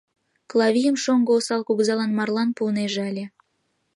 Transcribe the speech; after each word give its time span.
Клавийым 0.49 0.95
шоҥго 1.03 1.31
осал 1.39 1.61
кугызалан 1.67 2.11
марлан 2.17 2.49
пуынеже 2.57 3.01
ыле. 3.11 3.25